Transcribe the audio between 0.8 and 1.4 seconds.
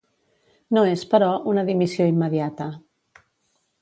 és, però,